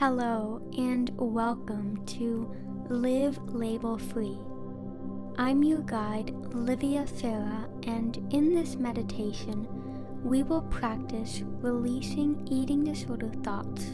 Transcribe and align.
Hello, 0.00 0.62
and 0.78 1.10
welcome 1.18 2.02
to 2.06 2.50
Live 2.88 3.38
Label 3.52 3.98
Free. 3.98 4.38
I'm 5.36 5.62
your 5.62 5.82
guide, 5.82 6.34
Livia 6.54 7.06
Sara, 7.06 7.68
and 7.82 8.16
in 8.30 8.54
this 8.54 8.76
meditation, 8.76 9.68
we 10.24 10.42
will 10.42 10.62
practice 10.62 11.42
releasing 11.60 12.48
eating 12.50 12.82
disorder 12.82 13.30
thoughts 13.42 13.90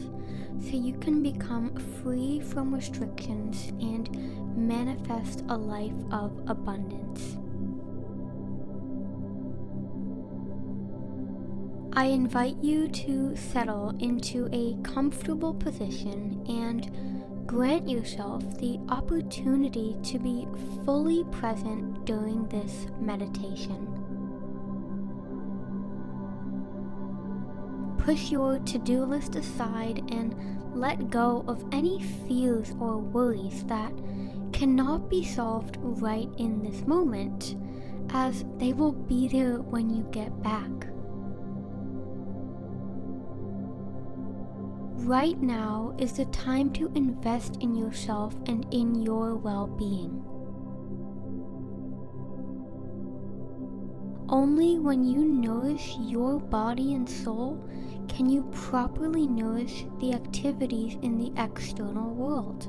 so 0.61 0.77
you 0.77 0.93
can 0.93 1.21
become 1.21 1.75
free 2.01 2.39
from 2.39 2.73
restrictions 2.73 3.73
and 3.81 4.09
manifest 4.55 5.43
a 5.49 5.57
life 5.57 5.91
of 6.13 6.31
abundance. 6.47 7.35
I 11.97 12.05
invite 12.05 12.57
you 12.61 12.87
to 12.89 13.35
settle 13.35 13.89
into 13.99 14.47
a 14.53 14.77
comfortable 14.83 15.55
position 15.55 16.45
and 16.47 17.47
grant 17.47 17.89
yourself 17.89 18.43
the 18.59 18.79
opportunity 18.87 19.97
to 20.03 20.19
be 20.19 20.47
fully 20.85 21.23
present 21.31 22.05
during 22.05 22.47
this 22.49 22.85
meditation. 23.01 23.87
Push 27.97 28.29
your 28.29 28.59
to 28.59 28.77
do 28.77 29.03
list 29.03 29.35
aside 29.35 30.03
and 30.11 30.35
let 30.75 31.09
go 31.09 31.43
of 31.47 31.65
any 31.71 32.03
fears 32.27 32.75
or 32.79 32.99
worries 32.99 33.63
that 33.63 33.91
cannot 34.53 35.09
be 35.09 35.25
solved 35.25 35.77
right 35.81 36.29
in 36.37 36.61
this 36.61 36.85
moment, 36.85 37.55
as 38.11 38.45
they 38.57 38.71
will 38.71 38.91
be 38.91 39.27
there 39.27 39.55
when 39.55 39.89
you 39.89 40.03
get 40.11 40.43
back. 40.43 40.69
Right 45.07 45.41
now 45.41 45.95
is 45.97 46.17
the 46.17 46.25
time 46.25 46.73
to 46.73 46.91
invest 46.93 47.59
in 47.61 47.75
yourself 47.75 48.35
and 48.45 48.67
in 48.71 48.93
your 48.93 49.35
well 49.35 49.65
being. 49.65 50.21
Only 54.27 54.79
when 54.79 55.05
you 55.05 55.23
nourish 55.23 55.95
your 56.01 56.41
body 56.41 56.93
and 56.93 57.09
soul 57.09 57.57
can 58.09 58.29
you 58.29 58.43
properly 58.51 59.27
nourish 59.27 59.85
the 60.01 60.11
activities 60.11 60.97
in 61.01 61.17
the 61.17 61.31
external 61.41 62.13
world. 62.13 62.67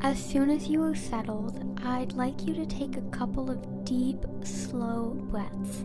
As 0.00 0.24
soon 0.24 0.48
as 0.48 0.68
you 0.68 0.80
are 0.84 0.94
settled, 0.94 1.76
I'd 1.84 2.12
like 2.12 2.46
you 2.46 2.54
to 2.54 2.66
take 2.66 2.96
a 2.96 3.10
couple 3.10 3.50
of 3.50 3.84
deep, 3.84 4.24
slow 4.44 5.14
breaths. 5.28 5.82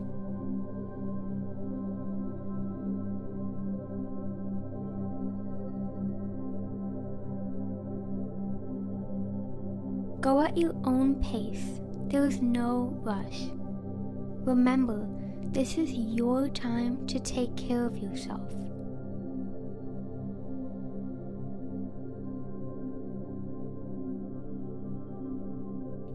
Go 10.30 10.41
at 10.41 10.55
your 10.55 10.75
own 10.83 11.16
pace. 11.23 11.81
There 12.05 12.23
is 12.23 12.39
no 12.39 12.94
rush. 13.02 13.47
Remember, 14.45 15.08
this 15.41 15.75
is 15.75 15.91
your 15.91 16.47
time 16.49 17.08
to 17.08 17.19
take 17.19 17.58
care 17.58 17.83
of 17.88 17.97
yourself. 17.97 18.52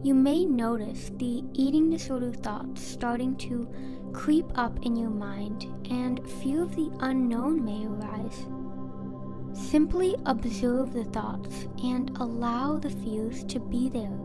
You 0.01 0.13
may 0.13 0.45
notice 0.45 1.11
the 1.17 1.43
eating 1.51 1.89
disorder 1.89 2.31
thoughts 2.31 2.81
starting 2.81 3.35
to 3.39 3.69
creep 4.13 4.45
up 4.55 4.79
in 4.85 4.95
your 4.95 5.09
mind, 5.09 5.65
and 5.91 6.25
fear 6.41 6.63
of 6.63 6.73
the 6.77 6.89
unknown 7.01 7.65
may 7.65 7.85
arise. 7.85 8.45
Simply 9.55 10.17
observe 10.25 10.93
the 10.93 11.05
thoughts 11.05 11.67
and 11.81 12.11
allow 12.17 12.77
the 12.77 12.89
fears 12.89 13.43
to 13.45 13.59
be 13.61 13.87
there. 13.87 14.19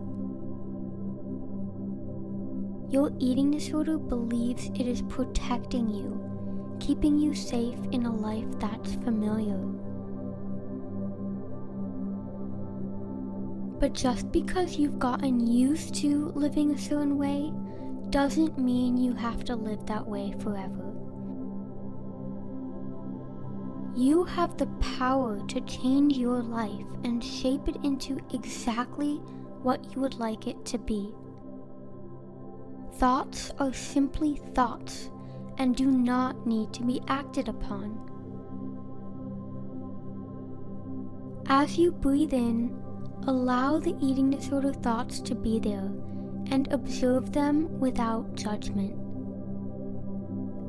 Your 2.90 3.12
eating 3.20 3.52
disorder 3.52 3.96
believes 3.96 4.66
it 4.74 4.88
is 4.88 5.02
protecting 5.02 5.88
you, 5.88 6.20
keeping 6.80 7.16
you 7.16 7.32
safe 7.32 7.78
in 7.92 8.06
a 8.06 8.12
life 8.12 8.48
that's 8.58 8.96
familiar. 8.96 9.56
But 13.78 13.92
just 13.92 14.32
because 14.32 14.76
you've 14.76 14.98
gotten 14.98 15.46
used 15.46 15.94
to 15.96 16.32
living 16.34 16.72
a 16.72 16.78
certain 16.78 17.16
way 17.16 17.52
doesn't 18.10 18.58
mean 18.58 18.96
you 18.96 19.14
have 19.14 19.44
to 19.44 19.54
live 19.54 19.86
that 19.86 20.04
way 20.04 20.34
forever. 20.40 20.89
You 23.94 24.24
have 24.24 24.56
the 24.56 24.68
power 24.98 25.40
to 25.48 25.60
change 25.62 26.16
your 26.16 26.42
life 26.42 26.86
and 27.04 27.22
shape 27.22 27.68
it 27.68 27.76
into 27.82 28.20
exactly 28.32 29.16
what 29.62 29.94
you 29.94 30.00
would 30.00 30.14
like 30.14 30.46
it 30.46 30.64
to 30.66 30.78
be. 30.78 31.12
Thoughts 32.94 33.50
are 33.58 33.72
simply 33.72 34.36
thoughts 34.54 35.10
and 35.58 35.74
do 35.74 35.90
not 35.90 36.46
need 36.46 36.72
to 36.74 36.82
be 36.82 37.02
acted 37.08 37.48
upon. 37.48 37.98
As 41.46 41.76
you 41.76 41.90
breathe 41.90 42.32
in, 42.32 42.80
allow 43.26 43.78
the 43.78 43.96
eating 44.00 44.30
disorder 44.30 44.72
thoughts 44.72 45.20
to 45.20 45.34
be 45.34 45.58
there 45.58 45.90
and 46.50 46.72
observe 46.72 47.32
them 47.32 47.78
without 47.80 48.34
judgment. 48.34 48.96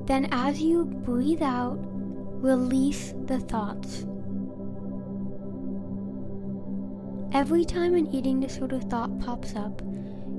Then, 0.07 0.27
as 0.31 0.61
you 0.61 0.85
breathe 0.85 1.43
out, 1.43 1.79
Release 2.41 3.13
the 3.27 3.39
thoughts. 3.39 4.07
Every 7.33 7.63
time 7.63 7.93
an 7.93 8.07
eating 8.07 8.39
disorder 8.39 8.79
thought 8.79 9.19
pops 9.19 9.55
up, 9.55 9.79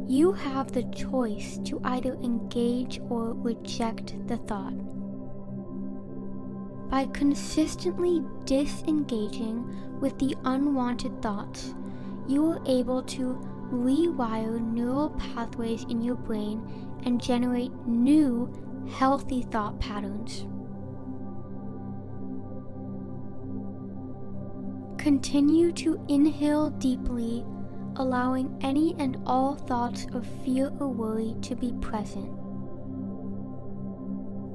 you 0.08 0.32
have 0.32 0.72
the 0.72 0.82
choice 0.82 1.60
to 1.64 1.80
either 1.84 2.14
engage 2.14 3.00
or 3.08 3.34
reject 3.34 4.16
the 4.26 4.36
thought. 4.36 4.74
By 6.90 7.06
consistently 7.12 8.20
disengaging 8.46 10.00
with 10.00 10.18
the 10.18 10.34
unwanted 10.44 11.22
thoughts, 11.22 11.72
you 12.26 12.44
are 12.46 12.60
able 12.66 13.04
to 13.04 13.38
rewire 13.70 14.60
neural 14.60 15.10
pathways 15.10 15.84
in 15.84 16.02
your 16.02 16.16
brain 16.16 16.98
and 17.04 17.22
generate 17.22 17.72
new, 17.86 18.52
healthy 18.90 19.42
thought 19.42 19.78
patterns. 19.78 20.46
Continue 25.02 25.72
to 25.72 26.00
inhale 26.06 26.70
deeply, 26.70 27.44
allowing 27.96 28.56
any 28.60 28.94
and 29.00 29.18
all 29.26 29.56
thoughts 29.56 30.06
of 30.12 30.24
fear 30.44 30.70
or 30.78 30.86
worry 30.86 31.34
to 31.42 31.56
be 31.56 31.72
present. 31.80 32.30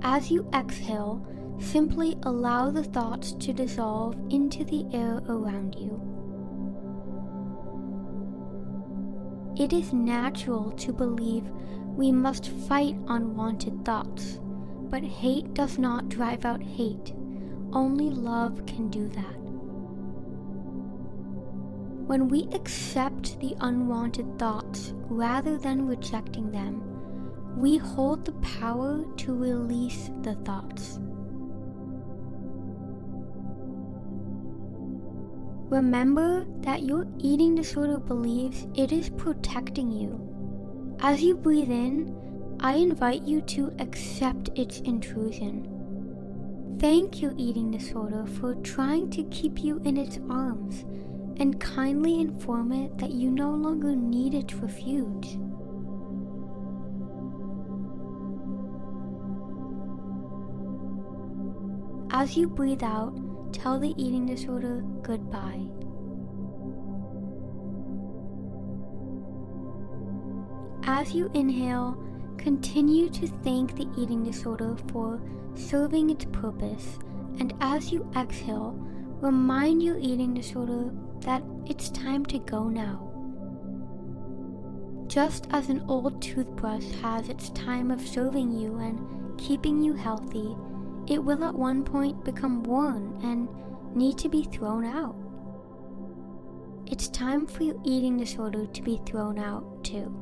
As 0.03 0.31
you 0.31 0.49
exhale, 0.53 1.21
simply 1.59 2.15
allow 2.23 2.71
the 2.71 2.85
thoughts 2.85 3.33
to 3.33 3.51
dissolve 3.51 4.15
into 4.29 4.63
the 4.63 4.85
air 4.93 5.21
around 5.27 5.75
you. 5.75 5.99
It 9.61 9.73
is 9.73 9.91
natural 9.91 10.71
to 10.71 10.93
believe 10.93 11.43
we 11.97 12.13
must 12.13 12.47
fight 12.69 12.95
unwanted 13.09 13.83
thoughts, 13.83 14.39
but 14.83 15.03
hate 15.03 15.53
does 15.53 15.77
not 15.77 16.07
drive 16.07 16.45
out 16.45 16.63
hate. 16.63 17.13
Only 17.73 18.09
love 18.09 18.65
can 18.65 18.87
do 18.89 19.09
that. 19.09 19.46
When 22.07 22.29
we 22.29 22.47
accept 22.53 23.37
the 23.41 23.53
unwanted 23.59 24.39
thoughts 24.39 24.93
rather 25.09 25.57
than 25.57 25.85
rejecting 25.85 26.51
them, 26.51 26.81
we 27.57 27.75
hold 27.75 28.23
the 28.23 28.31
power 28.33 29.03
to 29.17 29.35
release 29.35 30.09
the 30.21 30.35
thoughts. 30.35 31.01
Remember 35.69 36.45
that 36.61 36.83
your 36.83 37.07
eating 37.17 37.55
disorder 37.55 37.99
believes 37.99 38.67
it 38.73 38.93
is 38.93 39.09
protecting 39.09 39.91
you. 39.91 40.95
As 41.01 41.21
you 41.21 41.35
breathe 41.35 41.69
in, 41.69 42.15
I 42.61 42.75
invite 42.75 43.23
you 43.23 43.41
to 43.41 43.75
accept 43.79 44.49
its 44.57 44.79
intrusion. 44.79 46.77
Thank 46.79 47.21
your 47.21 47.33
eating 47.35 47.69
disorder 47.69 48.25
for 48.25 48.55
trying 48.55 49.09
to 49.09 49.23
keep 49.23 49.61
you 49.61 49.81
in 49.83 49.97
its 49.97 50.19
arms 50.29 50.85
and 51.39 51.59
kindly 51.59 52.19
inform 52.19 52.71
it 52.71 52.97
that 52.97 53.11
you 53.11 53.29
no 53.29 53.51
longer 53.51 53.95
need 53.95 54.33
its 54.33 54.53
refuge. 54.55 55.37
As 62.11 62.35
you 62.35 62.47
breathe 62.47 62.83
out, 62.83 63.13
tell 63.53 63.79
the 63.79 63.93
eating 63.97 64.25
disorder 64.25 64.81
goodbye. 65.03 65.67
As 70.89 71.13
you 71.13 71.29
inhale, 71.33 72.01
Continue 72.37 73.09
to 73.09 73.27
thank 73.27 73.75
the 73.75 73.87
eating 73.97 74.23
disorder 74.23 74.77
for 74.89 75.19
serving 75.53 76.11
its 76.11 76.23
purpose, 76.31 76.97
and 77.39 77.53
as 77.59 77.91
you 77.91 78.09
exhale, 78.15 78.71
remind 79.21 79.81
your 79.81 79.97
eating 79.97 80.33
disorder 80.33 80.91
that 81.21 81.43
it's 81.65 81.89
time 81.89 82.25
to 82.27 82.39
go 82.39 82.69
now. 82.69 83.03
Just 85.07 85.47
as 85.51 85.69
an 85.69 85.83
old 85.87 86.21
toothbrush 86.21 86.85
has 87.01 87.29
its 87.29 87.49
time 87.51 87.91
of 87.91 88.01
serving 88.01 88.51
you 88.51 88.77
and 88.77 89.39
keeping 89.39 89.81
you 89.81 89.93
healthy, 89.93 90.55
it 91.07 91.23
will 91.23 91.43
at 91.43 91.55
one 91.55 91.83
point 91.83 92.23
become 92.25 92.63
worn 92.63 93.17
and 93.23 93.47
need 93.95 94.17
to 94.17 94.29
be 94.29 94.43
thrown 94.43 94.85
out. 94.85 95.15
It's 96.85 97.09
time 97.09 97.47
for 97.47 97.63
your 97.63 97.79
eating 97.83 98.17
disorder 98.17 98.65
to 98.65 98.81
be 98.81 99.01
thrown 99.05 99.39
out 99.39 99.83
too. 99.83 100.13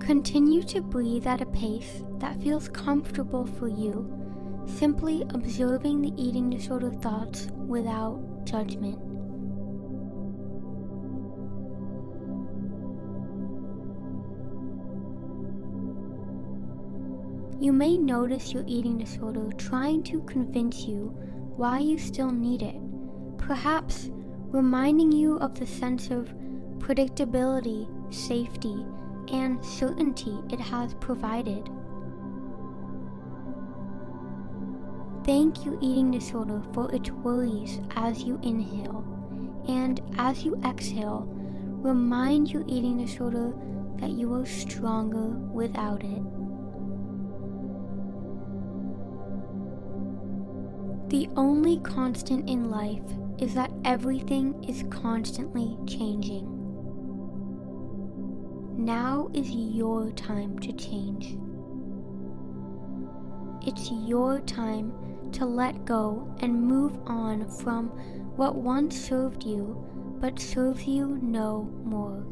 Continue 0.00 0.62
to 0.64 0.82
breathe 0.82 1.26
at 1.26 1.40
a 1.40 1.46
pace 1.46 2.02
that 2.18 2.40
feels 2.42 2.68
comfortable 2.68 3.46
for 3.46 3.68
you, 3.68 4.23
simply 4.66 5.22
observing 5.30 6.00
the 6.00 6.12
eating 6.16 6.50
disorder 6.50 6.90
thoughts 6.90 7.48
without 7.66 8.20
judgment. 8.44 8.98
You 17.60 17.72
may 17.72 17.96
notice 17.96 18.52
your 18.52 18.64
eating 18.66 18.98
disorder 18.98 19.50
trying 19.56 20.02
to 20.04 20.20
convince 20.22 20.86
you 20.86 21.16
why 21.56 21.78
you 21.78 21.96
still 21.96 22.30
need 22.30 22.62
it, 22.62 22.76
perhaps 23.38 24.10
reminding 24.50 25.12
you 25.12 25.36
of 25.38 25.58
the 25.58 25.66
sense 25.66 26.10
of 26.10 26.34
predictability, 26.78 27.88
safety, 28.12 28.84
and 29.32 29.64
certainty 29.64 30.36
it 30.50 30.60
has 30.60 30.94
provided. 30.94 31.68
Thank 35.24 35.64
you, 35.64 35.78
eating 35.80 36.10
disorder 36.10 36.62
for 36.74 36.94
its 36.94 37.10
worries 37.10 37.80
as 37.96 38.22
you 38.22 38.38
inhale, 38.42 39.02
and 39.66 40.02
as 40.18 40.44
you 40.44 40.60
exhale, 40.62 41.26
remind 41.26 42.50
your 42.50 42.62
eating 42.66 42.98
disorder 42.98 43.54
that 44.00 44.10
you 44.10 44.34
are 44.34 44.44
stronger 44.44 45.28
without 45.50 46.04
it. 46.04 46.22
The 51.08 51.28
only 51.36 51.78
constant 51.78 52.50
in 52.50 52.70
life 52.70 53.02
is 53.38 53.54
that 53.54 53.70
everything 53.84 54.62
is 54.64 54.84
constantly 54.90 55.78
changing. 55.86 56.50
Now 58.76 59.30
is 59.32 59.50
your 59.50 60.10
time 60.12 60.58
to 60.58 60.72
change. 60.72 61.38
It's 63.66 63.90
your 63.90 64.40
time 64.40 64.92
to 65.34 65.44
let 65.44 65.84
go 65.84 66.34
and 66.40 66.62
move 66.62 66.98
on 67.06 67.48
from 67.48 67.88
what 68.36 68.56
once 68.56 68.98
served 68.98 69.44
you 69.44 69.84
but 70.20 70.40
serves 70.40 70.86
you 70.86 71.18
no 71.20 71.70
more. 71.84 72.24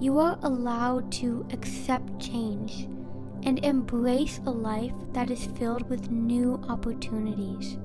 You 0.00 0.18
are 0.18 0.38
allowed 0.42 1.10
to 1.12 1.46
accept 1.50 2.20
change 2.20 2.88
and 3.44 3.64
embrace 3.64 4.40
a 4.44 4.50
life 4.50 4.92
that 5.12 5.30
is 5.30 5.46
filled 5.58 5.88
with 5.88 6.10
new 6.10 6.60
opportunities. 6.68 7.78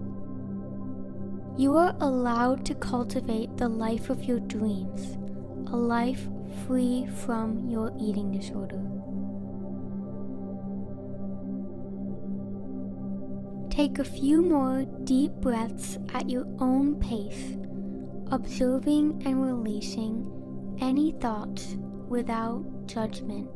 You 1.58 1.78
are 1.78 1.96
allowed 2.00 2.66
to 2.66 2.76
cultivate 2.76 3.58
the 3.58 3.70
life 3.70 4.10
of 4.10 4.24
your 4.24 4.40
dreams, 4.40 5.18
a 5.72 5.78
life 5.78 6.28
free 6.66 7.08
from 7.26 7.70
your 7.70 7.94
eating 8.00 8.32
disorder. 8.32 8.99
Take 13.80 14.00
a 14.00 14.04
few 14.04 14.42
more 14.42 14.84
deep 15.06 15.32
breaths 15.36 15.98
at 16.14 16.30
your 16.30 16.46
own 16.60 17.00
pace, 17.00 17.56
observing 18.30 19.22
and 19.24 19.42
releasing 19.42 20.76
any 20.82 21.14
thoughts 21.14 21.78
without 22.10 22.66
judgment. 22.88 23.50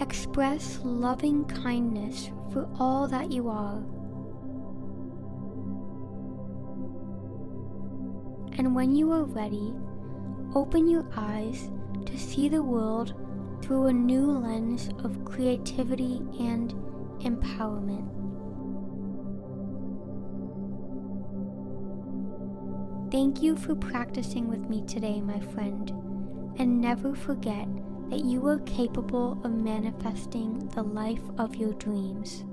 Express 0.00 0.80
loving 0.82 1.44
kindness 1.44 2.30
for 2.50 2.66
all 2.78 3.08
that 3.08 3.30
you 3.30 3.50
are. 3.50 3.76
And 8.56 8.74
when 8.74 8.96
you 8.96 9.12
are 9.12 9.24
ready, 9.24 9.74
open 10.54 10.88
your 10.88 11.06
eyes 11.14 11.70
to 12.06 12.18
see 12.18 12.48
the 12.48 12.62
world 12.62 13.14
through 13.62 13.86
a 13.86 13.92
new 13.92 14.30
lens 14.30 14.90
of 15.04 15.24
creativity 15.24 16.22
and 16.38 16.74
empowerment. 17.20 18.08
Thank 23.10 23.42
you 23.42 23.56
for 23.56 23.74
practicing 23.74 24.48
with 24.48 24.68
me 24.68 24.82
today, 24.86 25.20
my 25.20 25.40
friend, 25.40 25.90
and 26.58 26.80
never 26.80 27.14
forget 27.14 27.66
that 28.08 28.24
you 28.24 28.46
are 28.46 28.60
capable 28.60 29.40
of 29.44 29.50
manifesting 29.52 30.68
the 30.68 30.82
life 30.82 31.22
of 31.38 31.56
your 31.56 31.72
dreams. 31.74 32.44